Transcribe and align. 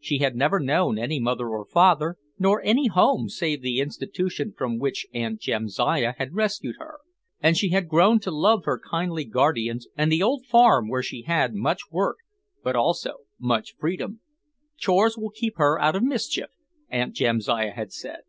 She 0.00 0.20
had 0.20 0.34
never 0.34 0.58
known 0.58 0.98
any 0.98 1.20
mother 1.20 1.50
or 1.50 1.66
father, 1.66 2.16
nor 2.38 2.62
any 2.62 2.86
home 2.86 3.28
save 3.28 3.60
the 3.60 3.78
institution 3.80 4.54
from 4.56 4.78
which 4.78 5.06
Aunt 5.12 5.38
Jamsiah 5.38 6.14
had 6.16 6.32
rescued 6.34 6.76
her, 6.78 7.00
and 7.42 7.58
she 7.58 7.68
had 7.72 7.86
grown 7.86 8.18
to 8.20 8.30
love 8.30 8.64
her 8.64 8.78
kindly 8.82 9.24
guardians 9.26 9.86
and 9.94 10.10
the 10.10 10.22
old 10.22 10.46
farm 10.46 10.88
where 10.88 11.02
she 11.02 11.24
had 11.24 11.52
much 11.54 11.90
work 11.90 12.16
but 12.64 12.74
also 12.74 13.16
much 13.38 13.74
freedom. 13.78 14.22
"Chores 14.78 15.18
will 15.18 15.28
keep 15.28 15.58
her 15.58 15.78
out 15.78 15.94
of 15.94 16.02
mischief," 16.02 16.48
Aunt 16.88 17.14
Jamsiah 17.14 17.72
had 17.74 17.92
said. 17.92 18.20